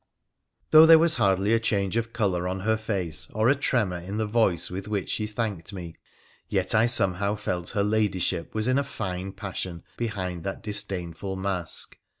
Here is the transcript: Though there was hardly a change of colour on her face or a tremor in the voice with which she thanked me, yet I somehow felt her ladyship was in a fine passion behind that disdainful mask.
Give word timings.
Though 0.71 0.87
there 0.87 0.97
was 0.97 1.17
hardly 1.17 1.53
a 1.53 1.59
change 1.59 1.95
of 1.95 2.11
colour 2.11 2.47
on 2.47 2.61
her 2.61 2.75
face 2.75 3.29
or 3.35 3.49
a 3.49 3.55
tremor 3.55 3.99
in 3.99 4.17
the 4.17 4.25
voice 4.25 4.71
with 4.71 4.87
which 4.87 5.11
she 5.11 5.27
thanked 5.27 5.73
me, 5.73 5.93
yet 6.49 6.73
I 6.73 6.87
somehow 6.87 7.35
felt 7.35 7.69
her 7.77 7.83
ladyship 7.83 8.55
was 8.55 8.67
in 8.67 8.79
a 8.79 8.83
fine 8.83 9.31
passion 9.31 9.83
behind 9.97 10.43
that 10.43 10.63
disdainful 10.63 11.35
mask. 11.35 11.99